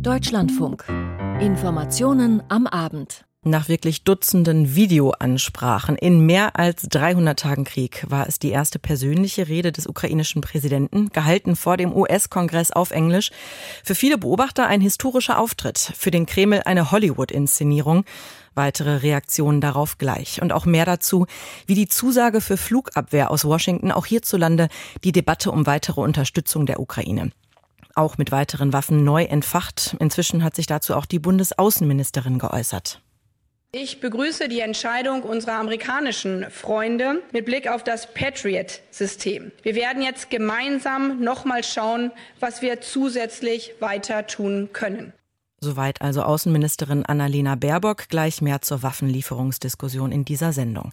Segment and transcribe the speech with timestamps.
[0.00, 0.84] Deutschlandfunk.
[1.40, 3.24] Informationen am Abend.
[3.42, 9.48] Nach wirklich Dutzenden Videoansprachen in mehr als 300 Tagen Krieg war es die erste persönliche
[9.48, 13.30] Rede des ukrainischen Präsidenten, gehalten vor dem US-Kongress auf Englisch.
[13.84, 18.04] Für viele Beobachter ein historischer Auftritt, für den Kreml eine Hollywood-Inszenierung.
[18.54, 20.40] Weitere Reaktionen darauf gleich.
[20.40, 21.26] Und auch mehr dazu,
[21.66, 24.68] wie die Zusage für Flugabwehr aus Washington auch hierzulande
[25.04, 27.30] die Debatte um weitere Unterstützung der Ukraine
[27.94, 29.96] auch mit weiteren Waffen neu entfacht.
[30.00, 33.00] Inzwischen hat sich dazu auch die Bundesaußenministerin geäußert.
[33.76, 39.50] Ich begrüße die Entscheidung unserer amerikanischen Freunde mit Blick auf das Patriot-System.
[39.62, 45.12] Wir werden jetzt gemeinsam noch mal schauen, was wir zusätzlich weiter tun können.
[45.64, 48.08] Soweit also Außenministerin Annalena Baerbock.
[48.10, 50.92] Gleich mehr zur Waffenlieferungsdiskussion in dieser Sendung.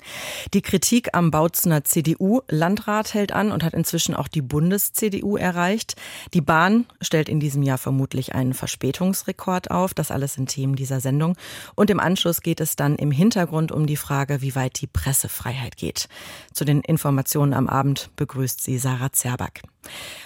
[0.54, 5.96] Die Kritik am Bautzener CDU-Landrat hält an und hat inzwischen auch die Bundes-CDU erreicht.
[6.34, 9.94] Die Bahn stellt in diesem Jahr vermutlich einen Verspätungsrekord auf.
[9.94, 11.36] Das alles sind Themen dieser Sendung.
[11.76, 15.76] Und im Anschluss geht es dann im Hintergrund um die Frage, wie weit die Pressefreiheit
[15.76, 16.08] geht.
[16.54, 19.64] Zu den Informationen am Abend begrüßt sie Sarah Zerback.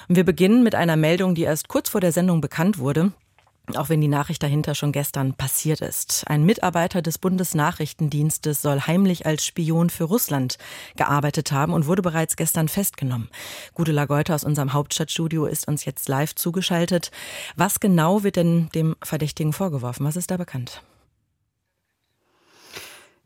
[0.08, 3.12] Wir beginnen mit einer Meldung, die erst kurz vor der Sendung bekannt wurde.
[3.74, 6.24] Auch wenn die Nachricht dahinter schon gestern passiert ist.
[6.28, 10.58] Ein Mitarbeiter des Bundesnachrichtendienstes soll heimlich als Spion für Russland
[10.96, 13.30] gearbeitet haben und wurde bereits gestern festgenommen.
[13.74, 17.12] Gudela Geuter aus unserem Hauptstadtstudio ist uns jetzt live zugeschaltet.
[17.56, 20.06] Was genau wird denn dem Verdächtigen vorgeworfen?
[20.06, 20.84] Was ist da bekannt?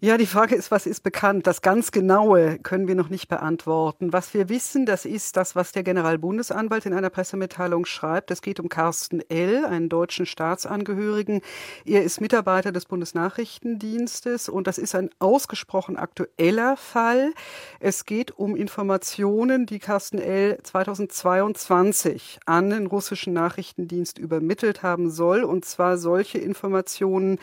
[0.02, 1.46] Ja, die Frage ist, was ist bekannt?
[1.46, 4.14] Das ganz Genaue können wir noch nicht beantworten.
[4.14, 8.32] Was wir wissen, das ist das, was der Generalbundesanwalt in einer Pressemitteilung schreibt.
[8.32, 11.42] Es geht um Carsten L., einen deutschen Staatsangehörigen.
[11.84, 17.34] Er ist Mitarbeiter des Bundesnachrichtendienstes und das ist ein ausgesprochen aktueller Fall.
[17.82, 20.60] Es geht um Informationen, die Carsten L.
[20.64, 27.38] 2022 an den russischen Nachrichtendienst übermittelt haben soll und zwar solche Informationen,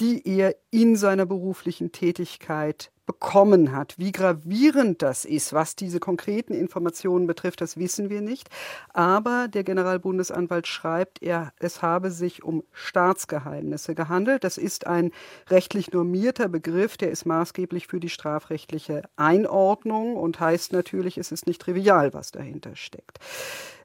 [0.00, 3.98] die er in seiner beruflichen Tätigkeit bekommen hat.
[3.98, 8.48] Wie gravierend das ist, was diese konkreten Informationen betrifft, das wissen wir nicht.
[8.94, 14.44] Aber der Generalbundesanwalt schreibt, er, es habe sich um Staatsgeheimnisse gehandelt.
[14.44, 15.10] Das ist ein
[15.48, 21.48] rechtlich normierter Begriff, der ist maßgeblich für die strafrechtliche Einordnung und heißt natürlich, es ist
[21.48, 23.18] nicht trivial, was dahinter steckt.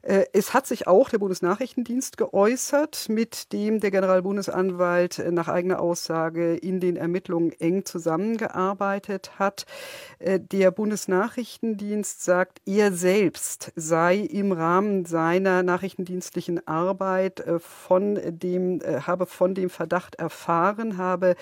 [0.06, 5.80] Äh, es hat sich auch der Bundesnachrichtendienst geäußert, mit dem der Generalbundesanwalt äh, nach eigener
[5.80, 9.66] Aussage in den Ermittlungen eng zusammengearbeitet hat.
[10.20, 19.26] Äh, der Bundesnachrichtendienst sagt, er selbst sei im Rahmen seiner nachrichtendienstlichen Arbeit von dem, habe
[19.26, 21.36] von dem Verdacht erfahren, habe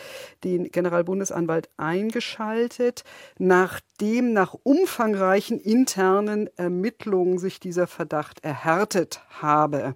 [0.44, 3.03] den Generalbundesanwalt eingeschaltet,
[3.38, 9.96] nachdem nach umfangreichen internen Ermittlungen sich dieser Verdacht erhält erhärtet habe.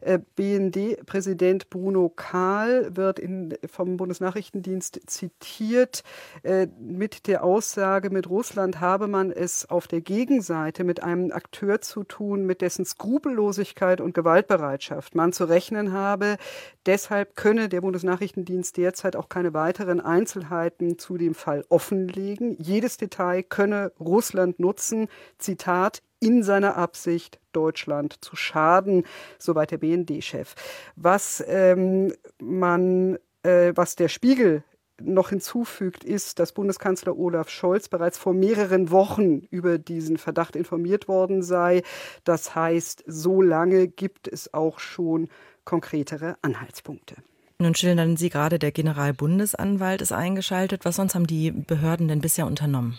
[0.00, 6.02] Äh, BND-Präsident Bruno Kahl wird in, vom Bundesnachrichtendienst zitiert
[6.42, 11.82] äh, mit der Aussage, mit Russland habe man es auf der Gegenseite mit einem Akteur
[11.82, 16.38] zu tun, mit dessen Skrupellosigkeit und Gewaltbereitschaft man zu rechnen habe.
[16.86, 22.56] Deshalb könne der Bundesnachrichtendienst derzeit auch keine weiteren Einzelheiten zu dem Fall offenlegen.
[22.58, 29.04] Jedes Detail könne Russland nutzen, Zitat, in seiner Absicht, Deutschland zu schaden,
[29.38, 30.54] soweit der BND-Chef.
[30.96, 34.62] Was ähm, man, äh, was der Spiegel
[35.00, 41.08] noch hinzufügt, ist, dass Bundeskanzler Olaf Scholz bereits vor mehreren Wochen über diesen Verdacht informiert
[41.08, 41.82] worden sei.
[42.24, 45.28] Das heißt, so lange gibt es auch schon
[45.64, 47.16] konkretere Anhaltspunkte.
[47.60, 50.84] Nun schildern Sie gerade, der Generalbundesanwalt ist eingeschaltet.
[50.84, 52.98] Was sonst haben die Behörden denn bisher unternommen?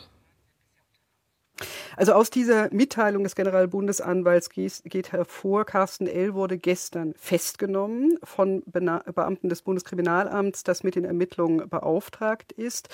[1.99, 6.33] Also aus dieser Mitteilung des Generalbundesanwalts geht hervor, Carsten L.
[6.33, 12.87] wurde gestern festgenommen von Beamten des Bundeskriminalamts, das mit den Ermittlungen beauftragt ist.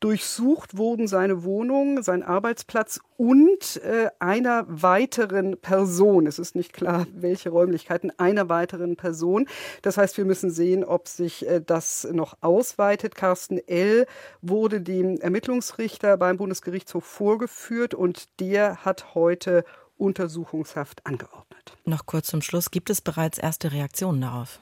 [0.00, 6.26] Durchsucht wurden seine Wohnung, sein Arbeitsplatz und äh, einer weiteren Person.
[6.26, 9.46] Es ist nicht klar, welche Räumlichkeiten, einer weiteren Person.
[9.80, 13.14] Das heißt, wir müssen sehen, ob sich äh, das noch ausweitet.
[13.14, 14.06] Carsten L.
[14.42, 19.64] wurde dem Ermittlungsrichter beim Bundesgerichtshof vorgeführt und der hat heute
[19.96, 21.76] Untersuchungshaft angeordnet.
[21.84, 22.72] Noch kurz zum Schluss.
[22.72, 24.58] Gibt es bereits erste Reaktionen darauf?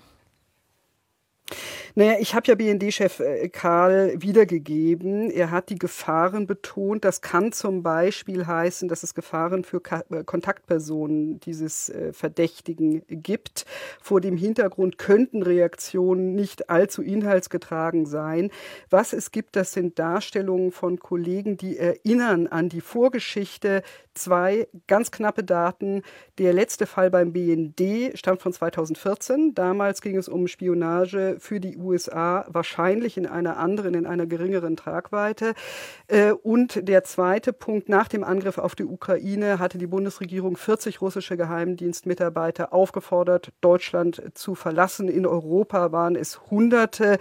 [1.94, 5.30] Naja, ich habe ja BND-Chef äh, Karl wiedergegeben.
[5.30, 7.04] Er hat die Gefahren betont.
[7.04, 9.80] Das kann zum Beispiel heißen, dass es Gefahren für
[10.10, 13.64] äh, Kontaktpersonen dieses äh, Verdächtigen gibt.
[14.00, 18.50] Vor dem Hintergrund könnten Reaktionen nicht allzu inhaltsgetragen sein.
[18.90, 23.82] Was es gibt, das sind Darstellungen von Kollegen, die erinnern an die Vorgeschichte.
[24.14, 26.02] Zwei ganz knappe Daten.
[26.38, 29.54] Der letzte Fall beim BND stammt von 2014.
[29.54, 34.76] Damals ging es um Spionage für die USA, wahrscheinlich in einer anderen, in einer geringeren
[34.76, 35.54] Tragweite.
[36.06, 41.00] Äh, und der zweite Punkt, nach dem Angriff auf die Ukraine hatte die Bundesregierung 40
[41.00, 45.08] russische Geheimdienstmitarbeiter aufgefordert, Deutschland zu verlassen.
[45.08, 47.18] In Europa waren es Hunderte.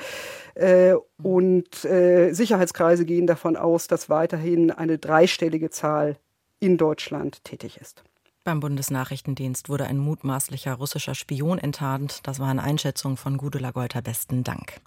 [0.56, 6.18] Äh, und äh, Sicherheitskreise gehen davon aus, dass weiterhin eine dreistellige Zahl
[6.60, 8.04] in Deutschland tätig ist.
[8.48, 12.22] Beim Bundesnachrichtendienst wurde ein mutmaßlicher russischer Spion enttarnt.
[12.24, 14.02] Das war eine Einschätzung von Gudula Golter.
[14.02, 14.80] Besten Dank.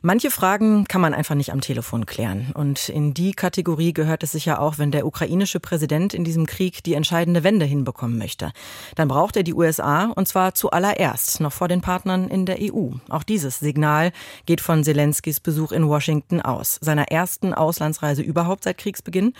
[0.00, 2.50] Manche Fragen kann man einfach nicht am Telefon klären.
[2.54, 6.82] Und in die Kategorie gehört es sicher auch, wenn der ukrainische Präsident in diesem Krieg
[6.82, 8.52] die entscheidende Wende hinbekommen möchte.
[8.94, 12.92] Dann braucht er die USA und zwar zuallererst, noch vor den Partnern in der EU.
[13.10, 14.12] Auch dieses Signal
[14.46, 16.78] geht von Zelenskis Besuch in Washington aus.
[16.80, 19.34] Seiner ersten Auslandsreise überhaupt seit Kriegsbeginn.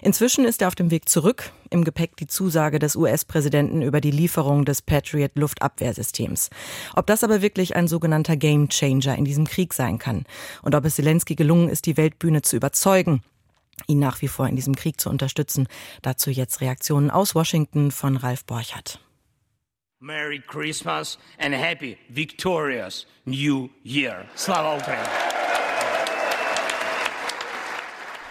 [0.00, 1.52] Inzwischen ist er auf dem Weg zurück.
[1.68, 6.50] Im Gepäck die Zusage des US-Präsidenten über die Lieferung des Patriot Luftabwehrsystems.
[6.94, 10.24] Ob das aber wirklich ein sogenannter Game Changer in diesem Krieg sein kann
[10.62, 13.22] und ob es Zelensky gelungen ist, die Weltbühne zu überzeugen,
[13.86, 15.66] ihn nach wie vor in diesem Krieg zu unterstützen.
[16.02, 19.00] Dazu jetzt Reaktionen aus Washington von Ralf Borchert.
[20.00, 24.26] Merry Christmas and happy victorious New Year.
[24.36, 25.33] Slava Ukraine!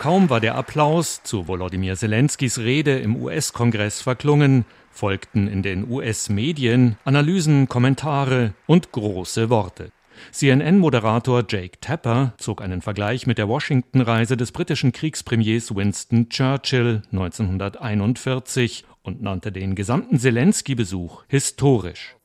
[0.03, 6.97] Kaum war der Applaus zu Volodymyr Zelenskys Rede im US-Kongress verklungen, folgten in den US-Medien
[7.05, 9.94] Analysen, Kommentare und große Worte.
[10.33, 18.83] CNN-Moderator Jake Tapper zog einen Vergleich mit der Washington-Reise des britischen Kriegspremiers Winston Churchill 1941
[19.03, 22.17] und nannte den gesamten Zelensky-Besuch historisch.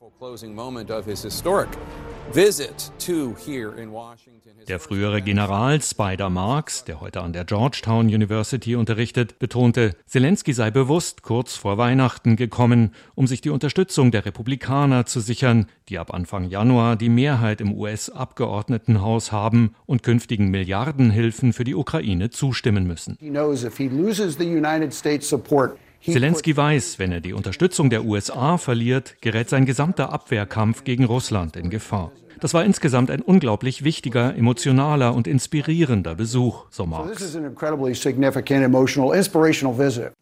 [4.67, 10.69] Der frühere General Spider Marks, der heute an der Georgetown University unterrichtet, betonte, Zelensky sei
[10.69, 16.13] bewusst kurz vor Weihnachten gekommen, um sich die Unterstützung der Republikaner zu sichern, die ab
[16.13, 23.17] Anfang Januar die Mehrheit im US-Abgeordnetenhaus haben und künftigen Milliardenhilfen für die Ukraine zustimmen müssen.
[23.19, 27.89] He knows if he loses the United States support Zelensky weiß, wenn er die Unterstützung
[27.89, 32.11] der USA verliert, gerät sein gesamter Abwehrkampf gegen Russland in Gefahr.
[32.39, 37.37] Das war insgesamt ein unglaublich wichtiger, emotionaler und inspirierender Besuch, so Marx.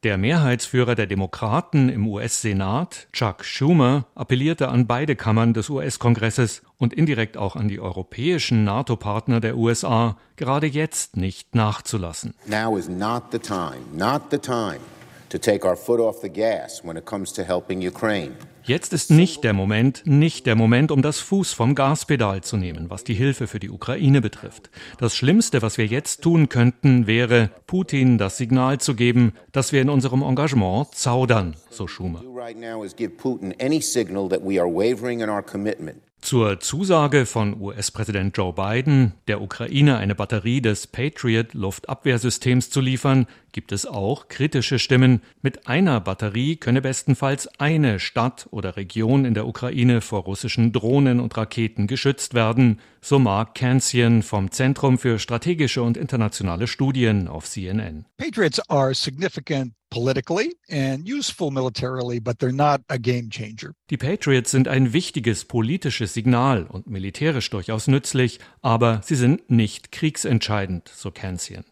[0.04, 6.94] Der Mehrheitsführer der Demokraten im US-Senat, Chuck Schumer, appellierte an beide Kammern des US-Kongresses und
[6.94, 12.34] indirekt auch an die europäischen NATO-Partner der USA, gerade jetzt nicht nachzulassen.
[12.48, 14.80] Now is not the time, not the time
[15.30, 18.34] to take our foot off the gas when it comes to helping Ukraine.
[18.68, 22.90] Jetzt ist nicht der Moment, nicht der Moment, um das Fuß vom Gaspedal zu nehmen,
[22.90, 24.70] was die Hilfe für die Ukraine betrifft.
[24.98, 29.82] Das Schlimmste, was wir jetzt tun könnten, wäre, Putin das Signal zu geben, dass wir
[29.82, 32.22] in unserem Engagement zaudern, so Schumer.
[36.20, 43.28] Zur Zusage von US-Präsident Joe Biden, der Ukraine eine Batterie des Patriot Luftabwehrsystems zu liefern,
[43.58, 45.24] gibt es auch kritische Stimmen.
[45.42, 51.20] Mit einer Batterie könne bestenfalls eine Stadt oder Region in der Ukraine vor russischen Drohnen
[51.20, 57.50] und Raketen geschützt werden, so Mark Kansian vom Zentrum für strategische und internationale Studien auf
[57.50, 58.06] CNN.
[58.18, 63.74] Patriots are significant politically and useful militarily, but they're not a game changer.
[63.90, 69.92] Die Patriots sind ein wichtiges politisches Signal und militärisch durchaus nützlich, aber sie sind nicht
[69.92, 71.64] kriegsentscheidend, so Kansian.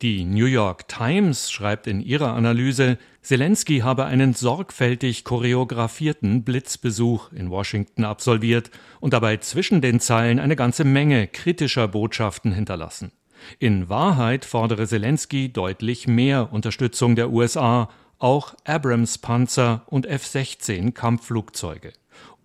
[0.00, 7.50] Die New York Times schreibt in ihrer Analyse, Zelensky habe einen sorgfältig choreografierten Blitzbesuch in
[7.50, 13.10] Washington absolviert und dabei zwischen den Zeilen eine ganze Menge kritischer Botschaften hinterlassen.
[13.58, 17.88] In Wahrheit fordere Zelensky deutlich mehr Unterstützung der USA,
[18.20, 21.92] auch Abrams-Panzer und F-16 Kampfflugzeuge.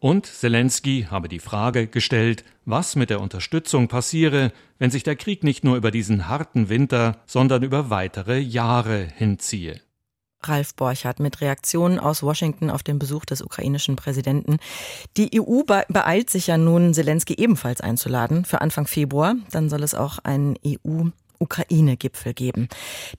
[0.04, 5.46] Und Zelensky habe die Frage gestellt, was mit der Unterstützung passiere, wenn sich der Krieg
[5.46, 9.80] nicht nur über diesen harten Winter, sondern über weitere Jahre hinziehe.
[10.42, 14.58] Ralf Borchardt mit Reaktionen aus Washington auf den Besuch des ukrainischen Präsidenten.
[15.16, 19.36] Die EU beeilt sich ja nun, Zelensky ebenfalls einzuladen für Anfang Februar.
[19.52, 22.68] Dann soll es auch einen EU Ukraine-Gipfel geben.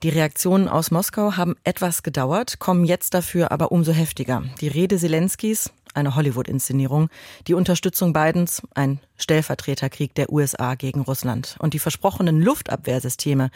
[0.03, 4.43] Die Reaktionen aus Moskau haben etwas gedauert, kommen jetzt dafür aber umso heftiger.
[4.61, 7.09] Die Rede Zelenskys eine Hollywood-Inszenierung.
[7.47, 11.55] Die Unterstützung Bidens, ein Stellvertreterkrieg der USA gegen Russland.
[11.59, 13.49] Und die versprochenen Luftabwehrsysteme,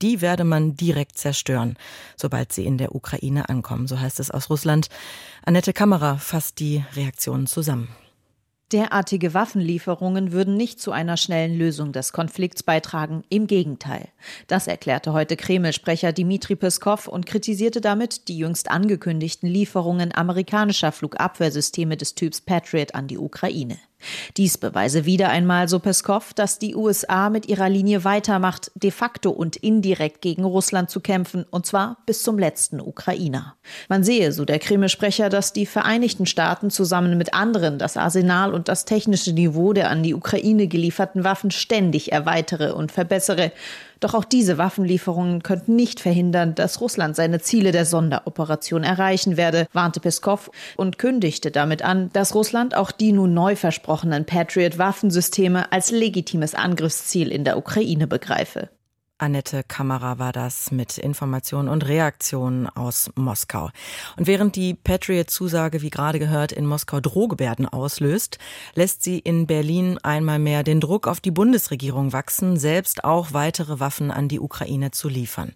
[0.00, 1.76] die werde man direkt zerstören,
[2.16, 3.86] sobald sie in der Ukraine ankommen.
[3.86, 4.88] So heißt es aus Russland.
[5.44, 7.88] Annette Kammerer fasst die Reaktionen zusammen.
[8.72, 14.08] Derartige Waffenlieferungen würden nicht zu einer schnellen Lösung des Konflikts beitragen, im Gegenteil.
[14.46, 21.98] Das erklärte heute Kreml-Sprecher Dmitri Peskov und kritisierte damit die jüngst angekündigten Lieferungen amerikanischer Flugabwehrsysteme
[21.98, 23.76] des Typs Patriot an die Ukraine.
[24.36, 29.30] Dies beweise wieder einmal, so Peskov, dass die USA mit ihrer Linie weitermacht, de facto
[29.30, 33.56] und indirekt gegen Russland zu kämpfen, und zwar bis zum letzten Ukrainer.
[33.88, 38.68] Man sehe, so der Kreml-Sprecher, dass die Vereinigten Staaten zusammen mit anderen das Arsenal und
[38.68, 43.52] das technische Niveau der an die Ukraine gelieferten Waffen ständig erweitere und verbessere.
[44.02, 49.68] Doch auch diese Waffenlieferungen könnten nicht verhindern, dass Russland seine Ziele der Sonderoperation erreichen werde,
[49.72, 55.92] warnte Peskov und kündigte damit an, dass Russland auch die nun neu versprochenen Patriot-Waffensysteme als
[55.92, 58.70] legitimes Angriffsziel in der Ukraine begreife.
[59.22, 63.70] Annette Kamera war das mit Informationen und Reaktionen aus Moskau.
[64.16, 68.38] Und während die Patriot-Zusage, wie gerade gehört, in Moskau Drohgebärden auslöst,
[68.74, 73.78] lässt sie in Berlin einmal mehr den Druck auf die Bundesregierung wachsen, selbst auch weitere
[73.78, 75.52] Waffen an die Ukraine zu liefern.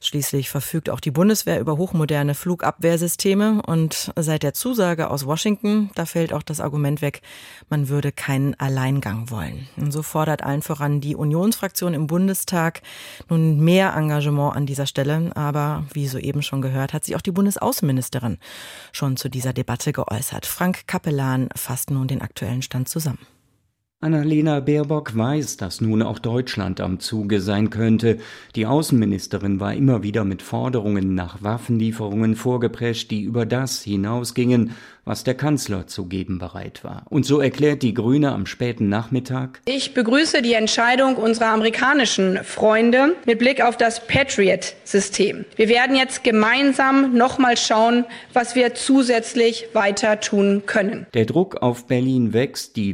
[0.00, 6.06] Schließlich verfügt auch die Bundeswehr über hochmoderne Flugabwehrsysteme und seit der Zusage aus Washington, da
[6.06, 7.20] fällt auch das Argument weg,
[7.68, 9.68] man würde keinen Alleingang wollen.
[9.76, 12.80] Und so fordert allen voran die Unionsfraktion im Bundestag,
[13.28, 15.30] nun mehr Engagement an dieser Stelle.
[15.34, 18.38] Aber wie soeben schon gehört, hat sich auch die Bundesaußenministerin
[18.92, 20.46] schon zu dieser Debatte geäußert.
[20.46, 23.26] Frank Kapellan fasst nun den aktuellen Stand zusammen.
[24.02, 28.18] Annalena Baerbock weiß, dass nun auch Deutschland am Zuge sein könnte.
[28.56, 34.72] Die Außenministerin war immer wieder mit Forderungen nach Waffenlieferungen vorgeprescht, die über das hinausgingen,
[35.04, 37.04] was der Kanzler zu geben bereit war.
[37.10, 39.60] Und so erklärt die Grüne am späten Nachmittag.
[39.64, 45.44] Ich begrüße die Entscheidung unserer amerikanischen Freunde mit Blick auf das Patriot-System.
[45.56, 51.06] Wir werden jetzt gemeinsam nochmal schauen, was wir zusätzlich weiter tun können.
[51.14, 52.92] Der Druck auf Berlin wächst, die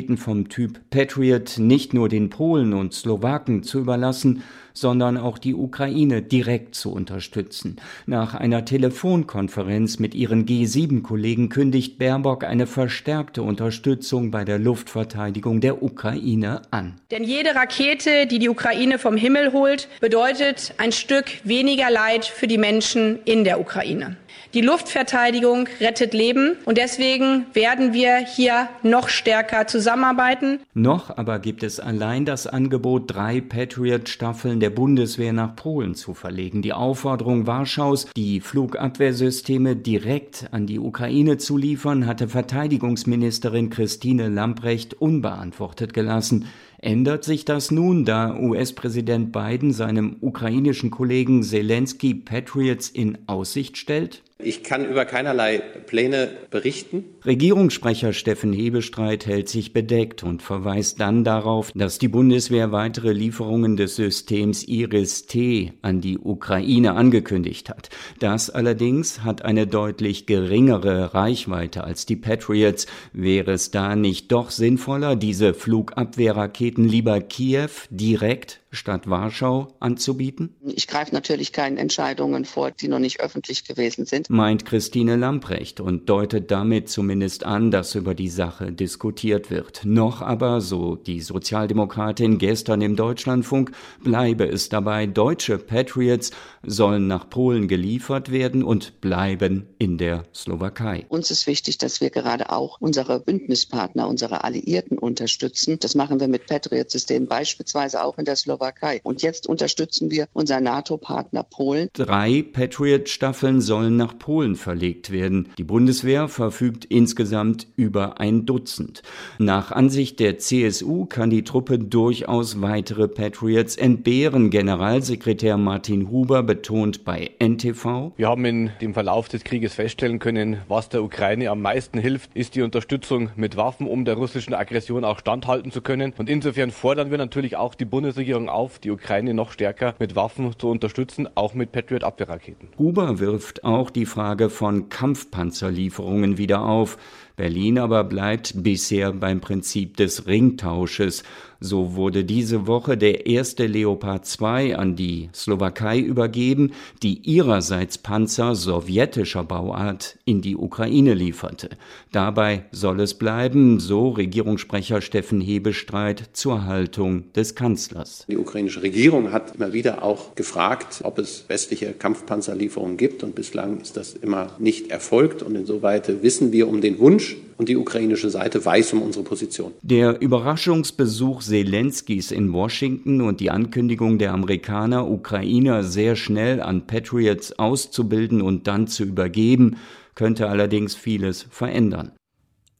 [0.00, 4.42] Luftabwehrraketen vom Typ Patriot nicht nur den Polen und Slowaken zu überlassen,
[4.72, 7.76] sondern auch die Ukraine direkt zu unterstützen.
[8.06, 15.82] Nach einer Telefonkonferenz mit ihren G7-Kollegen kündigt Baerbock eine verstärkte Unterstützung bei der Luftverteidigung der
[15.82, 16.94] Ukraine an.
[17.10, 22.46] Denn jede Rakete, die die Ukraine vom Himmel holt, bedeutet ein Stück weniger Leid für
[22.46, 24.16] die Menschen in der Ukraine.
[24.52, 30.58] Die Luftverteidigung rettet Leben und deswegen werden wir hier noch stärker zusammenarbeiten.
[30.74, 36.62] Noch aber gibt es allein das Angebot, drei Patriot-Staffeln der Bundeswehr nach Polen zu verlegen.
[36.62, 44.94] Die Aufforderung Warschaus, die Flugabwehrsysteme direkt an die Ukraine zu liefern, hatte Verteidigungsministerin Christine Lamprecht
[44.94, 46.46] unbeantwortet gelassen.
[46.78, 54.24] Ändert sich das nun, da US-Präsident Biden seinem ukrainischen Kollegen Zelensky Patriots in Aussicht stellt?
[54.42, 57.04] Ich kann über keinerlei Pläne berichten.
[57.24, 63.76] Regierungssprecher Steffen Hebestreit hält sich bedeckt und verweist dann darauf, dass die Bundeswehr weitere Lieferungen
[63.76, 67.90] des Systems Iris-T an die Ukraine angekündigt hat.
[68.20, 72.86] Das allerdings hat eine deutlich geringere Reichweite als die Patriots.
[73.12, 80.54] Wäre es da nicht doch sinnvoller, diese Flugabwehrraketen lieber Kiew direkt statt Warschau anzubieten?
[80.62, 84.30] Ich greife natürlich keine Entscheidungen vor, die noch nicht öffentlich gewesen sind.
[84.30, 89.80] Meint Christine Lamprecht und deutet damit zumindest an, dass über die Sache diskutiert wird.
[89.84, 93.72] Noch aber, so die Sozialdemokratin gestern im Deutschlandfunk,
[94.04, 96.30] bleibe es dabei, deutsche Patriots
[96.62, 101.04] sollen nach Polen geliefert werden und bleiben in der Slowakei.
[101.08, 105.78] Uns ist wichtig, dass wir gerade auch unsere Bündnispartner, unsere Alliierten unterstützen.
[105.80, 109.00] Das machen wir mit Patriot-Systemen beispielsweise auch in der Slowakei.
[109.02, 111.88] Und jetzt unterstützen wir unser NATO-Partner Polen.
[111.92, 115.48] Drei Patriot-Staffeln sollen nach Polen verlegt werden.
[115.58, 119.02] Die Bundeswehr verfügt insgesamt über ein Dutzend.
[119.38, 124.50] Nach Ansicht der CSU kann die Truppe durchaus weitere Patriots entbehren.
[124.50, 128.12] Generalsekretär Martin Huber betont bei NTV.
[128.18, 132.34] Wir haben in dem Verlauf des Krieges feststellen können, was der Ukraine am meisten hilft,
[132.34, 136.12] ist die Unterstützung mit Waffen, um der russischen Aggression auch standhalten zu können.
[136.18, 140.52] Und insofern fordern wir natürlich auch die Bundesregierung auf, die Ukraine noch stärker mit Waffen
[140.58, 142.68] zu unterstützen, auch mit Patriot-Abwehrraketen.
[142.78, 146.98] Huber wirft auch die Frage von Kampfpanzerlieferungen wieder auf.
[147.36, 151.22] Berlin aber bleibt bisher beim Prinzip des Ringtausches.
[151.62, 158.54] So wurde diese Woche der erste Leopard 2 an die Slowakei übergeben, die ihrerseits Panzer
[158.54, 161.68] sowjetischer Bauart in die Ukraine lieferte.
[162.12, 168.24] Dabei soll es bleiben, so Regierungssprecher Steffen Hebestreit zur Haltung des Kanzlers.
[168.26, 173.82] Die ukrainische Regierung hat immer wieder auch gefragt, ob es westliche Kampfpanzerlieferungen gibt und bislang
[173.82, 178.30] ist das immer nicht erfolgt und insoweit wissen wir um den Wunsch und die ukrainische
[178.30, 179.72] Seite weiß um unsere Position.
[179.82, 187.58] Der Überraschungsbesuch Zelenskis in Washington und die Ankündigung der Amerikaner, Ukrainer sehr schnell an Patriots
[187.58, 189.76] auszubilden und dann zu übergeben,
[190.14, 192.12] könnte allerdings vieles verändern.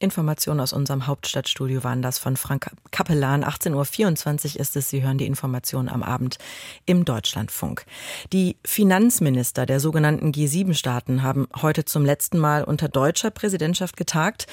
[0.01, 3.45] Informationen aus unserem Hauptstadtstudio waren das von Frank Kapellan.
[3.45, 4.89] 18.24 Uhr ist es.
[4.89, 6.39] Sie hören die Informationen am Abend
[6.87, 7.85] im Deutschlandfunk.
[8.33, 14.47] Die Finanzminister der sogenannten G7-Staaten haben heute zum letzten Mal unter deutscher Präsidentschaft getagt.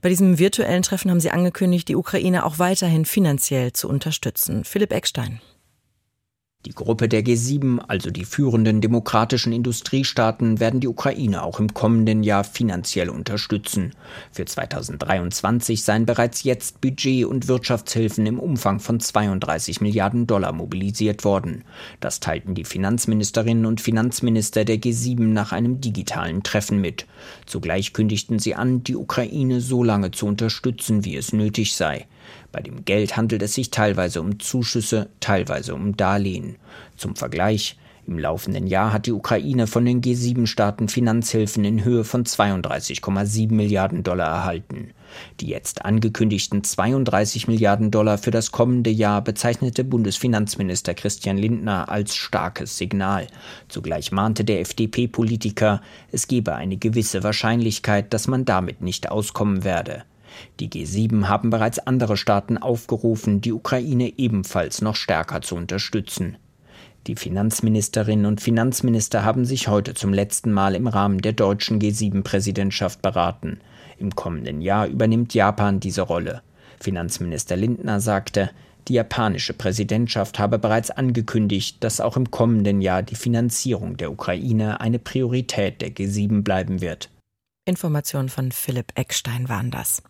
[0.00, 4.64] Bei diesem virtuellen Treffen haben sie angekündigt, die Ukraine auch weiterhin finanziell zu unterstützen.
[4.64, 5.40] Philipp Eckstein.
[6.66, 12.22] Die Gruppe der G7, also die führenden demokratischen Industriestaaten, werden die Ukraine auch im kommenden
[12.22, 13.92] Jahr finanziell unterstützen.
[14.32, 21.22] Für 2023 seien bereits jetzt Budget- und Wirtschaftshilfen im Umfang von 32 Milliarden Dollar mobilisiert
[21.22, 21.64] worden.
[22.00, 27.04] Das teilten die Finanzministerinnen und Finanzminister der G7 nach einem digitalen Treffen mit.
[27.44, 32.06] Zugleich kündigten sie an, die Ukraine so lange zu unterstützen, wie es nötig sei.
[32.54, 36.54] Bei dem Geld handelt es sich teilweise um Zuschüsse, teilweise um Darlehen.
[36.96, 42.22] Zum Vergleich, im laufenden Jahr hat die Ukraine von den G7-Staaten Finanzhilfen in Höhe von
[42.22, 44.90] 32,7 Milliarden Dollar erhalten.
[45.40, 52.14] Die jetzt angekündigten 32 Milliarden Dollar für das kommende Jahr bezeichnete Bundesfinanzminister Christian Lindner als
[52.14, 53.26] starkes Signal.
[53.68, 55.82] Zugleich mahnte der FDP-Politiker,
[56.12, 60.04] es gebe eine gewisse Wahrscheinlichkeit, dass man damit nicht auskommen werde.
[60.60, 66.36] Die G7 haben bereits andere Staaten aufgerufen, die Ukraine ebenfalls noch stärker zu unterstützen.
[67.06, 73.02] Die Finanzministerinnen und Finanzminister haben sich heute zum letzten Mal im Rahmen der deutschen G7-Präsidentschaft
[73.02, 73.60] beraten.
[73.98, 76.40] Im kommenden Jahr übernimmt Japan diese Rolle.
[76.80, 78.50] Finanzminister Lindner sagte,
[78.88, 84.80] die japanische Präsidentschaft habe bereits angekündigt, dass auch im kommenden Jahr die Finanzierung der Ukraine
[84.80, 87.08] eine Priorität der G7 bleiben wird.
[87.66, 90.02] Informationen von Philipp Eckstein waren das.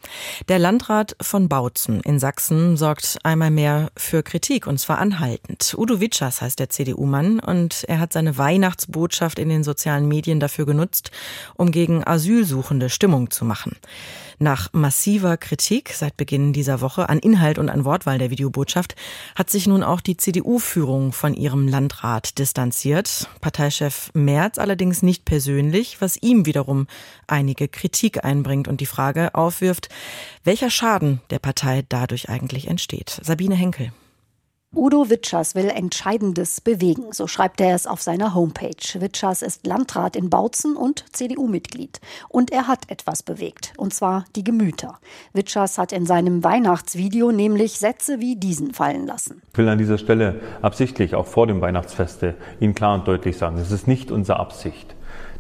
[0.49, 5.75] Der Landrat von Bautzen in Sachsen sorgt einmal mehr für Kritik und zwar anhaltend.
[5.79, 10.67] Udo Witschers heißt der CDU-Mann und er hat seine Weihnachtsbotschaft in den sozialen Medien dafür
[10.67, 11.13] genutzt,
[11.55, 13.77] um gegen Asylsuchende Stimmung zu machen.
[14.39, 18.97] Nach massiver Kritik seit Beginn dieser Woche an Inhalt und an Wortwahl der Videobotschaft
[19.35, 23.29] hat sich nun auch die CDU-Führung von ihrem Landrat distanziert.
[23.41, 26.87] Parteichef Merz allerdings nicht persönlich, was ihm wiederum
[27.27, 29.89] einige Kritik einbringt und die Frage aufwirft,
[30.43, 33.21] welcher Schaden der Partei dadurch eigentlich entsteht.
[33.23, 33.93] Sabine Henkel.
[34.77, 39.01] Udo Witschers will Entscheidendes bewegen, so schreibt er es auf seiner Homepage.
[39.01, 42.01] Witschers ist Landrat in Bautzen und CDU-Mitglied.
[42.29, 44.99] Und er hat etwas bewegt, und zwar die Gemüter.
[45.33, 49.43] Witschers hat in seinem Weihnachtsvideo nämlich Sätze wie diesen fallen lassen.
[49.53, 53.59] Ich will an dieser Stelle absichtlich, auch vor dem Weihnachtsfeste, Ihnen klar und deutlich sagen,
[53.59, 54.97] es ist nicht unsere Absicht,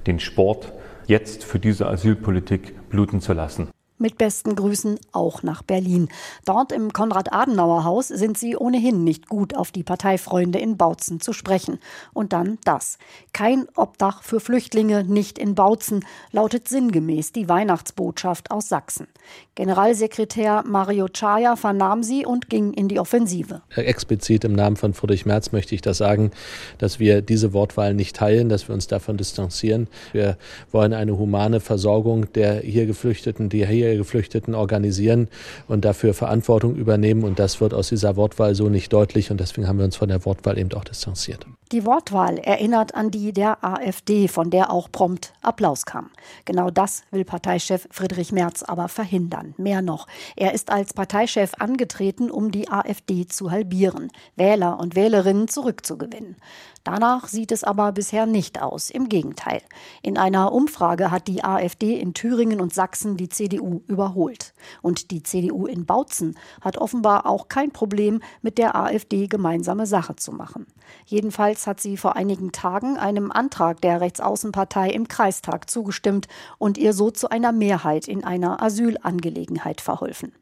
[0.07, 0.73] den Sport
[1.07, 3.69] jetzt für diese Asylpolitik bluten zu lassen.
[3.97, 6.09] Mit besten Grüßen auch nach Berlin.
[6.45, 11.79] Dort im Konrad-Adenauer-Haus sind sie ohnehin nicht gut auf die Parteifreunde in Bautzen zu sprechen.
[12.13, 12.99] Und dann das.
[13.33, 19.07] Kein Obdach für Flüchtlinge, nicht in Bautzen, lautet sinngemäß die Weihnachtsbotschaft aus Sachsen.
[19.55, 23.63] Generalsekretär Mario Chaya vernahm sie und ging in die Offensive.
[23.77, 26.33] Explizit im Namen von Friedrich Merz möchte ich das sagen,
[26.79, 29.87] dass wir diese Wortwahl nicht teilen, dass wir uns davon distanzieren.
[30.13, 30.37] Wir
[30.73, 35.29] wollen eine humane Versorgung der hier Geflüchteten, die hier Geflüchteten organisieren
[35.69, 37.25] und dafür Verantwortung übernehmen.
[37.25, 39.31] Und das wird aus dieser Wortwahl so nicht deutlich.
[39.31, 41.47] Und deswegen haben wir uns von der Wortwahl eben auch distanziert.
[41.73, 46.11] Die Wortwahl erinnert an die der AfD, von der auch prompt Applaus kam.
[46.45, 49.55] Genau das will Parteichef Friedrich Merz aber verhindern.
[49.57, 55.49] Mehr noch, er ist als Parteichef angetreten, um die AfD zu halbieren, Wähler und Wählerinnen
[55.49, 56.37] zurückzugewinnen.
[56.85, 58.91] Danach sieht es aber bisher nicht aus.
[58.91, 59.63] Im Gegenteil.
[60.03, 64.53] In einer Umfrage hat die AfD in Thüringen und Sachsen die CDU überholt.
[64.83, 70.17] Und die CDU in Bautzen hat offenbar auch kein Problem, mit der AfD gemeinsame Sache
[70.17, 70.67] zu machen.
[71.07, 76.93] Jedenfalls hat sie vor einigen Tagen einem Antrag der Rechtsaußenpartei im Kreistag zugestimmt und ihr
[76.93, 80.35] so zu einer Mehrheit in einer Asylangelegenheit verholfen.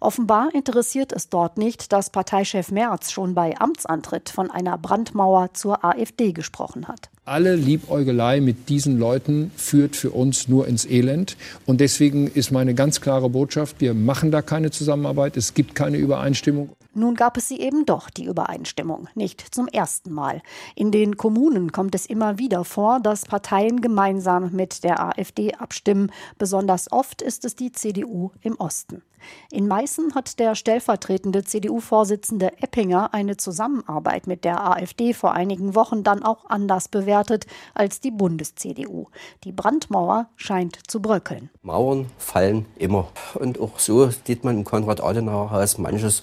[0.00, 5.84] Offenbar interessiert es dort nicht, dass Parteichef Merz schon bei Amtsantritt von einer Brandmauer zur
[5.90, 7.08] AfD gesprochen hat.
[7.24, 11.36] Alle Liebäugelei mit diesen Leuten führt für uns nur ins Elend.
[11.66, 15.96] Und deswegen ist meine ganz klare Botschaft, wir machen da keine Zusammenarbeit, es gibt keine
[15.96, 16.70] Übereinstimmung.
[16.96, 20.40] Nun gab es sie eben doch, die Übereinstimmung, nicht zum ersten Mal.
[20.74, 26.10] In den Kommunen kommt es immer wieder vor, dass Parteien gemeinsam mit der AfD abstimmen.
[26.38, 29.02] Besonders oft ist es die CDU im Osten.
[29.50, 36.02] In Meißen hat der stellvertretende CDU-Vorsitzende Eppinger eine Zusammenarbeit mit der AfD vor einigen Wochen
[36.02, 39.08] dann auch anders bewertet als die Bundes-CDU.
[39.44, 41.50] Die Brandmauer scheint zu bröckeln.
[41.60, 43.08] Mauern fallen immer.
[43.34, 46.22] Und auch so sieht man im Konrad-Adenauer-Haus manches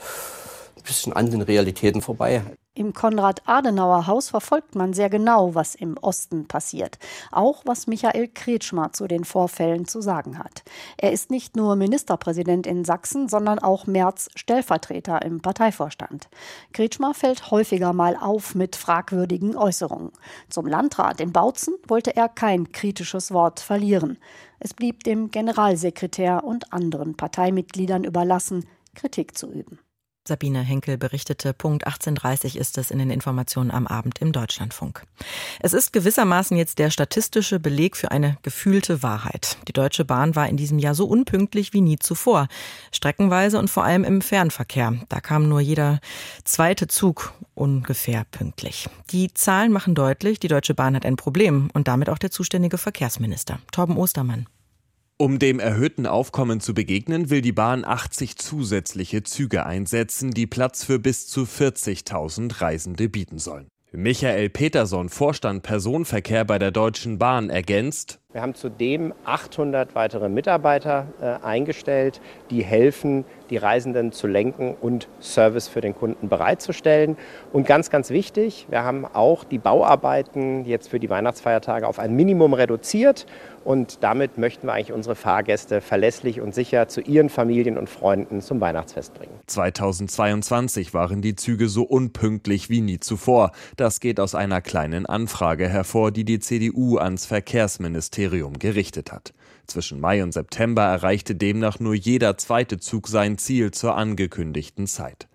[0.83, 2.43] bisschen an den Realitäten vorbei.
[2.75, 6.97] Im Konrad-Adenauer-Haus verfolgt man sehr genau, was im Osten passiert.
[7.31, 10.63] Auch was Michael Kretschmer zu den Vorfällen zu sagen hat.
[10.97, 16.29] Er ist nicht nur Ministerpräsident in Sachsen, sondern auch Merz Stellvertreter im Parteivorstand.
[16.71, 20.11] Kretschmer fällt häufiger mal auf mit fragwürdigen Äußerungen.
[20.49, 24.17] Zum Landrat in Bautzen wollte er kein kritisches Wort verlieren.
[24.57, 28.65] Es blieb dem Generalsekretär und anderen Parteimitgliedern überlassen,
[28.95, 29.77] Kritik zu üben.
[30.25, 35.03] Sabine Henkel berichtete, Punkt 18.30 ist es in den Informationen am Abend im Deutschlandfunk.
[35.59, 39.57] Es ist gewissermaßen jetzt der statistische Beleg für eine gefühlte Wahrheit.
[39.67, 42.47] Die Deutsche Bahn war in diesem Jahr so unpünktlich wie nie zuvor.
[42.93, 44.93] Streckenweise und vor allem im Fernverkehr.
[45.09, 45.99] Da kam nur jeder
[46.45, 48.87] zweite Zug ungefähr pünktlich.
[49.09, 52.77] Die Zahlen machen deutlich, die Deutsche Bahn hat ein Problem und damit auch der zuständige
[52.77, 53.59] Verkehrsminister.
[53.73, 54.47] Torben Ostermann.
[55.17, 60.83] Um dem erhöhten Aufkommen zu begegnen, will die Bahn 80 zusätzliche Züge einsetzen, die Platz
[60.83, 63.67] für bis zu 40.000 Reisende bieten sollen.
[63.91, 71.05] Michael Peterson, Vorstand Personenverkehr bei der Deutschen Bahn, ergänzt, wir haben zudem 800 weitere Mitarbeiter
[71.21, 77.15] äh, eingestellt, die helfen, die Reisenden zu lenken und Service für den Kunden bereitzustellen.
[77.51, 82.15] Und ganz, ganz wichtig, wir haben auch die Bauarbeiten jetzt für die Weihnachtsfeiertage auf ein
[82.15, 83.27] Minimum reduziert.
[83.63, 88.41] Und damit möchten wir eigentlich unsere Fahrgäste verlässlich und sicher zu ihren Familien und Freunden
[88.41, 89.33] zum Weihnachtsfest bringen.
[89.47, 93.51] 2022 waren die Züge so unpünktlich wie nie zuvor.
[93.77, 99.33] Das geht aus einer kleinen Anfrage hervor, die die CDU ans Verkehrsministerium Ministerium gerichtet hat.
[99.67, 105.27] Zwischen Mai und September erreichte demnach nur jeder zweite Zug sein Ziel zur angekündigten Zeit.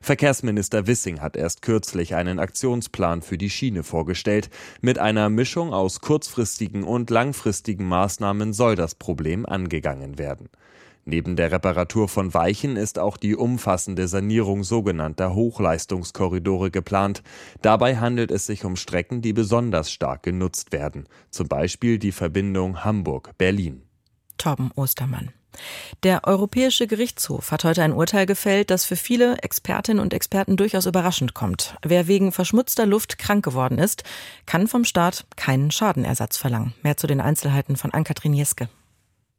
[0.00, 4.50] Verkehrsminister Wissing hat erst kürzlich einen Aktionsplan für die Schiene vorgestellt.
[4.80, 10.48] Mit einer Mischung aus kurzfristigen und langfristigen Maßnahmen soll das Problem angegangen werden.
[11.10, 17.22] Neben der Reparatur von Weichen ist auch die umfassende Sanierung sogenannter Hochleistungskorridore geplant.
[17.62, 22.84] Dabei handelt es sich um Strecken, die besonders stark genutzt werden, zum Beispiel die Verbindung
[22.84, 23.84] Hamburg-Berlin.
[24.36, 25.30] Torben Ostermann.
[26.02, 30.86] Der Europäische Gerichtshof hat heute ein Urteil gefällt, das für viele Expertinnen und Experten durchaus
[30.86, 31.76] überraschend kommt.
[31.82, 34.04] Wer wegen verschmutzter Luft krank geworden ist,
[34.46, 36.74] kann vom Staat keinen Schadenersatz verlangen.
[36.82, 38.68] Mehr zu den Einzelheiten von Ann-Kathrin Jeske.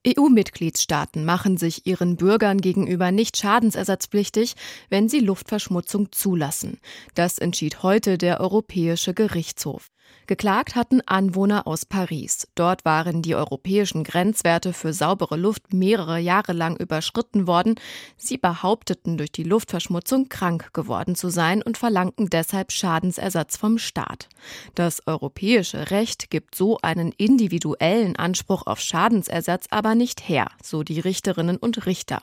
[0.08, 4.56] EU-Mitgliedstaaten machen sich ihren Bürgern gegenüber nicht schadensersatzpflichtig,
[4.90, 6.80] wenn sie Luftverschmutzung zulassen.
[7.16, 9.90] Das entschied heute der Europäische Gerichtshof.
[10.30, 12.48] Geklagt hatten Anwohner aus Paris.
[12.54, 17.74] Dort waren die europäischen Grenzwerte für saubere Luft mehrere Jahre lang überschritten worden.
[18.16, 24.30] Sie behaupteten, durch die Luftverschmutzung krank geworden zu sein und verlangten deshalb Schadensersatz vom Staat.
[24.76, 31.00] Das europäische Recht gibt so einen individuellen Anspruch auf Schadensersatz aber nicht her, so die
[31.00, 32.22] Richterinnen und Richter.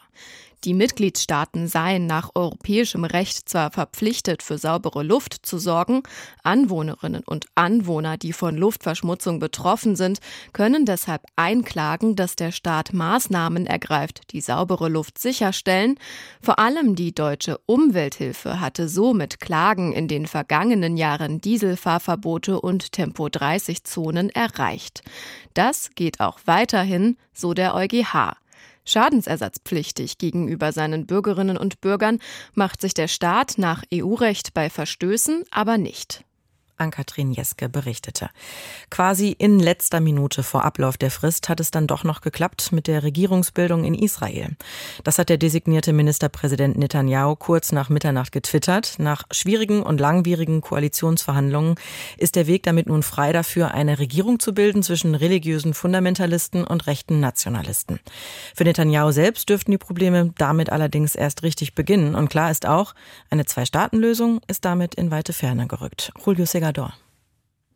[0.66, 6.02] Die Mitgliedstaaten seien nach europäischem Recht zwar verpflichtet, für saubere Luft zu sorgen,
[6.42, 10.18] Anwohnerinnen und Anwohner, die von Luftverschmutzung betroffen sind,
[10.52, 16.00] können deshalb einklagen, dass der Staat Maßnahmen ergreift, die saubere Luft sicherstellen.
[16.42, 22.90] Vor allem die deutsche Umwelthilfe hatte so mit Klagen in den vergangenen Jahren Dieselfahrverbote und
[22.90, 25.02] Tempo-30-Zonen erreicht.
[25.54, 28.34] Das geht auch weiterhin, so der EuGH.
[28.86, 32.18] Schadensersatzpflichtig gegenüber seinen Bürgerinnen und Bürgern
[32.54, 36.24] macht sich der Staat nach EU-Recht bei Verstößen aber nicht.
[36.76, 38.30] Ann-Kathrin Jeske berichtete.
[38.90, 42.86] Quasi in letzter Minute vor Ablauf der Frist hat es dann doch noch geklappt mit
[42.86, 44.56] der Regierungsbildung in Israel.
[45.04, 48.96] Das hat der designierte Ministerpräsident Netanyahu kurz nach Mitternacht getwittert.
[48.98, 51.76] Nach schwierigen und langwierigen Koalitionsverhandlungen
[52.18, 56.86] ist der Weg damit nun frei dafür, eine Regierung zu bilden zwischen religiösen Fundamentalisten und
[56.86, 58.00] rechten Nationalisten.
[58.54, 62.14] Für Netanyahu selbst dürften die Probleme damit allerdings erst richtig beginnen.
[62.14, 62.94] Und klar ist auch,
[63.30, 66.12] eine Zwei-Staaten-Lösung ist damit in weite Ferne gerückt.
[66.24, 66.94] Julio Segador.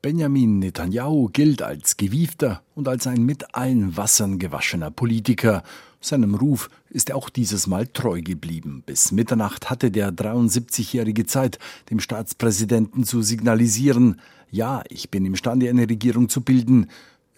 [0.03, 5.63] Benjamin Netanyahu gilt als gewiefter und als ein mit allen Wassern gewaschener Politiker.
[6.01, 8.83] Seinem Ruf ist er auch dieses Mal treu geblieben.
[8.85, 15.89] Bis Mitternacht hatte der 73-Jährige Zeit, dem Staatspräsidenten zu signalisieren, ja, ich bin imstande, eine
[15.89, 16.89] Regierung zu bilden.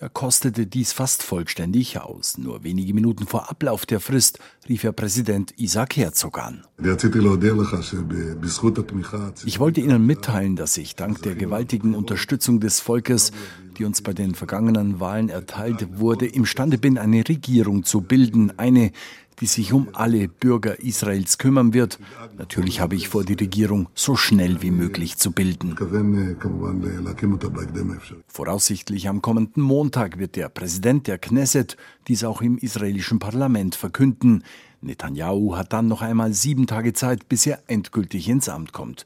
[0.03, 2.37] Er kostete dies fast vollständig aus.
[2.37, 6.65] Nur wenige Minuten vor Ablauf der Frist rief er Präsident Isaac Herzog an.
[9.45, 13.31] Ich wollte Ihnen mitteilen, dass ich dank der gewaltigen Unterstützung des Volkes,
[13.79, 18.91] die uns bei den vergangenen Wahlen erteilt wurde, imstande bin, eine Regierung zu bilden, eine,
[19.43, 21.99] die sich um alle Bürger Israels kümmern wird.
[22.39, 25.75] Natürlich habe ich vor, die Regierung so schnell wie möglich zu bilden.
[28.29, 31.77] Voraussichtlich am kommenden Montag wird der Präsident der Knesset
[32.07, 34.45] dies auch im israelischen Parlament verkünden.
[34.81, 39.05] Netanyahu hat dann noch einmal sieben Tage Zeit, bis er endgültig ins Amt kommt.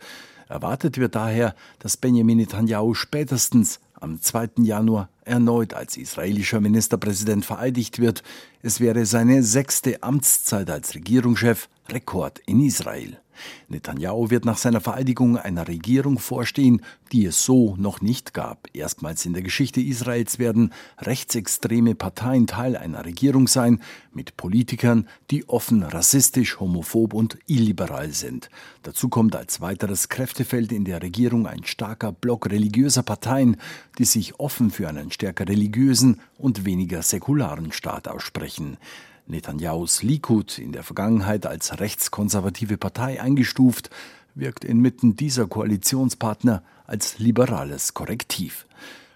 [0.48, 4.50] Erwartet wird daher, dass Benjamin Netanyahu spätestens am 2.
[4.62, 8.22] Januar erneut als israelischer Ministerpräsident vereidigt wird.
[8.62, 13.18] Es wäre seine sechste Amtszeit als Regierungschef, Rekord in Israel.
[13.68, 18.68] Netanyahu wird nach seiner Vereidigung einer Regierung vorstehen, die es so noch nicht gab.
[18.72, 23.80] Erstmals in der Geschichte Israels werden rechtsextreme Parteien Teil einer Regierung sein,
[24.12, 28.50] mit Politikern, die offen rassistisch, homophob und illiberal sind.
[28.82, 33.56] Dazu kommt als weiteres Kräftefeld in der Regierung ein starker Block religiöser Parteien,
[33.98, 38.78] die sich offen für einen stärker religiösen und weniger säkularen Staat aussprechen.
[39.26, 43.90] Netanyahus Likud, in der Vergangenheit als rechtskonservative Partei eingestuft,
[44.34, 48.66] wirkt inmitten dieser Koalitionspartner als liberales Korrektiv.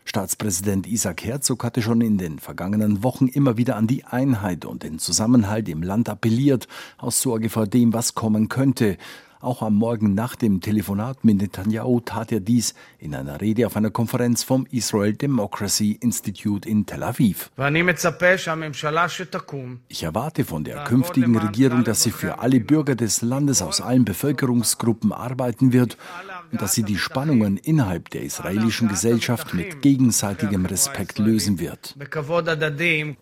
[0.04, 4.82] Staatspräsident Isaac Herzog hatte schon in den vergangenen Wochen immer wieder an die Einheit und
[4.82, 6.66] den Zusammenhalt im Land appelliert,
[6.98, 8.96] aus Sorge vor dem, was kommen könnte.
[9.42, 13.74] Auch am Morgen nach dem Telefonat mit Netanyahu tat er dies in einer Rede auf
[13.74, 17.50] einer Konferenz vom Israel Democracy Institute in Tel Aviv.
[19.88, 24.04] Ich erwarte von der künftigen Regierung, dass sie für alle Bürger des Landes aus allen
[24.04, 25.96] Bevölkerungsgruppen arbeiten wird
[26.52, 31.96] und dass sie die Spannungen innerhalb der israelischen Gesellschaft mit gegenseitigem Respekt lösen wird.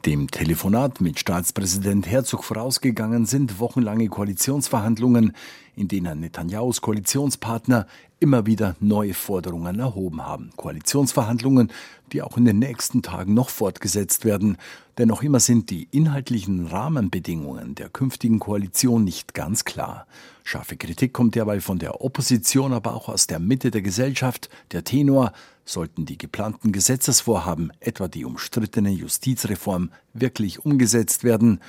[0.05, 5.33] Dem Telefonat mit Staatspräsident Herzog vorausgegangen sind wochenlange Koalitionsverhandlungen,
[5.79, 7.87] in denen Netanyahus Koalitionspartner
[8.21, 10.51] immer wieder neue Forderungen erhoben haben.
[10.57, 11.71] Koalitionsverhandlungen,
[12.13, 14.57] die auch in den nächsten Tagen noch fortgesetzt werden.
[14.99, 20.07] Denn noch immer sind die inhaltlichen Rahmenbedingungen der künftigen Koalition nicht ganz klar.
[20.43, 24.49] Scharfe Kritik kommt derweil von der Opposition, aber auch aus der Mitte der Gesellschaft.
[24.73, 25.33] Der Tenor,
[25.69, 31.61] sollten die geplanten Gesetzesvorhaben, etwa die umstrittene Justizreform, wirklich umgesetzt werden,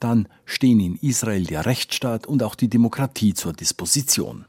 [0.00, 4.46] dann stehen in Israel der Rechtsstaat und auch die Demokratie zur Disposition.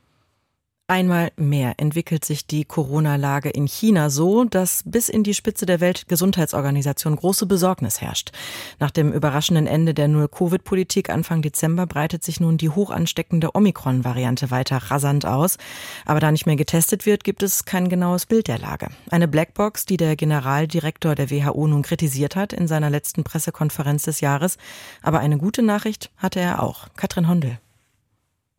[0.89, 5.81] Einmal mehr entwickelt sich die Corona-Lage in China so, dass bis in die Spitze der
[5.81, 8.31] Weltgesundheitsorganisation große Besorgnis herrscht.
[8.79, 14.49] Nach dem überraschenden Ende der Null-Covid-Politik Anfang Dezember breitet sich nun die hoch ansteckende Omikron-Variante
[14.49, 15.59] weiter rasant aus.
[16.07, 18.87] Aber da nicht mehr getestet wird, gibt es kein genaues Bild der Lage.
[19.11, 24.21] Eine Blackbox, die der Generaldirektor der WHO nun kritisiert hat in seiner letzten Pressekonferenz des
[24.21, 24.57] Jahres.
[25.03, 26.87] Aber eine gute Nachricht hatte er auch.
[26.95, 27.59] Katrin Hondel.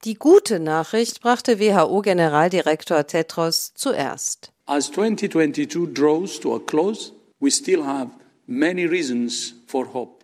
[0.04, 4.50] Die gute Nachricht brachte WHO-Generaldirektor Tedros zuerst.
[4.64, 8.08] As 2022 draws to a close, we still have
[8.46, 9.52] many reasons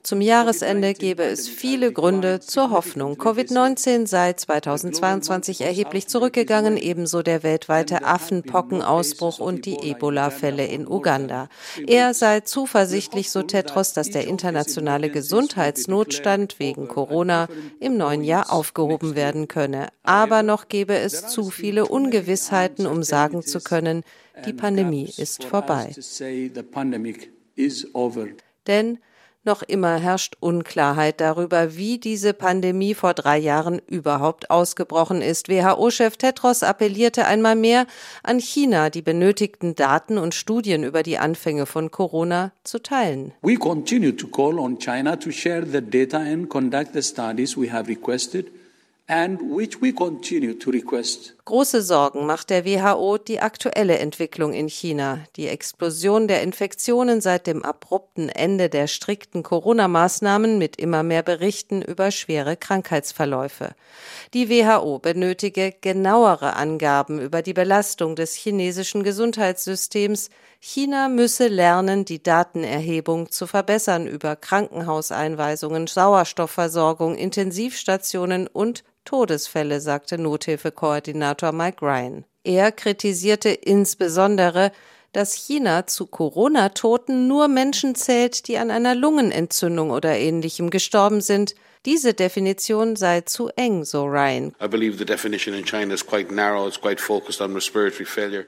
[0.02, 3.14] zum Jahresende gäbe es viele Gründe zur Hoffnung.
[3.14, 11.48] Covid-19 sei 2022 erheblich zurückgegangen, ebenso der weltweite Affenpockenausbruch und die Ebola-Fälle in Uganda.
[11.87, 17.48] Er sei zuversichtlich, so Tetros, dass der internationale Gesundheitsnotstand wegen Corona
[17.80, 19.88] im neuen Jahr aufgehoben werden könne.
[20.02, 24.02] Aber noch gäbe es zu viele Ungewissheiten, um sagen zu können,
[24.44, 25.94] die Pandemie ist vorbei.
[28.66, 28.98] Denn
[29.46, 35.48] noch immer herrscht Unklarheit darüber, wie diese Pandemie vor drei Jahren überhaupt ausgebrochen ist.
[35.48, 37.87] WHO-Chef Tetros appellierte einmal mehr
[38.22, 43.32] an China, die benötigten Daten und Studien über die Anfänge von Corona zu teilen.
[43.42, 47.72] We continue to call on China to share the data and conduct the studies we
[47.72, 48.46] have requested
[51.44, 55.20] Große Sorgen macht der WHO die aktuelle Entwicklung in China.
[55.36, 61.82] Die Explosion der Infektionen seit dem abrupten Ende der strikten Corona-Maßnahmen mit immer mehr Berichten
[61.82, 63.76] über schwere Krankheitsverläufe.
[64.34, 70.30] Die WHO benötige genauere Angaben über die Belastung des chinesischen Gesundheitssystems.
[70.68, 81.52] China müsse lernen, die Datenerhebung zu verbessern über Krankenhauseinweisungen, Sauerstoffversorgung, Intensivstationen und Todesfälle, sagte Nothilfekoordinator
[81.52, 82.24] Mike Ryan.
[82.42, 84.72] Er kritisierte insbesondere,
[85.12, 91.55] dass China zu Corona-Toten nur Menschen zählt, die an einer Lungenentzündung oder ähnlichem gestorben sind.
[91.87, 94.53] Diese Definition sei zu eng, so Ryan.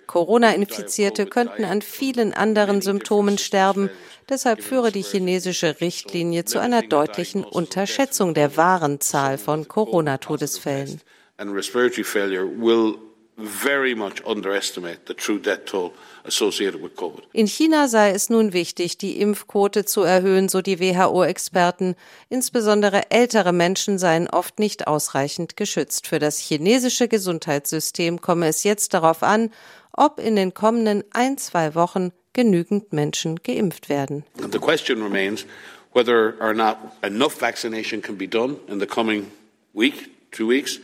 [0.06, 3.90] Corona-Infizierte könnten an vielen anderen Symptomen sterben.
[4.28, 11.00] Deshalb führe die chinesische Richtlinie zu einer deutlichen Unterschätzung der wahren Zahl von Corona-Todesfällen.
[11.36, 12.96] And respiratory failure will
[13.38, 15.92] very much underestimate the true death toll
[16.24, 17.22] associated with COVID.
[17.32, 21.94] In China sei es nun wichtig, die Impfquote zu erhöhen, so die WHO-Experten.
[22.28, 26.08] Insbesondere ältere Menschen seien oft nicht ausreichend geschützt.
[26.08, 29.50] Für das chinesische Gesundheitssystem komme es jetzt darauf an,
[29.92, 34.24] ob in den kommenden ein, zwei Wochen genügend Menschen geimpft werden.
[34.42, 35.46] And the question remains
[35.94, 39.26] whether or not enough vaccination can be done in the coming
[39.74, 40.80] week, two weeks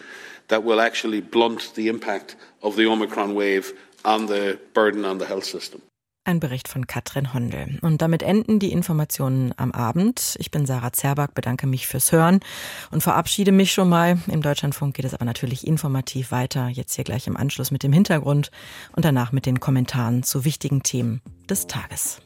[0.48, 5.26] that will actually blunt the impact of the Omicron wave on the burden on the
[5.26, 5.80] health system.
[6.26, 7.78] Ein Bericht von Katrin Hondel.
[7.82, 10.36] Und damit enden die Informationen am Abend.
[10.38, 12.40] Ich bin Sarah Zerberg, bedanke mich fürs Hören
[12.90, 14.16] und verabschiede mich schon mal.
[14.28, 16.68] Im Deutschlandfunk geht es aber natürlich informativ weiter.
[16.68, 18.50] Jetzt hier gleich im Anschluss mit dem Hintergrund
[18.96, 22.22] und danach mit den Kommentaren zu wichtigen Themen des Tages.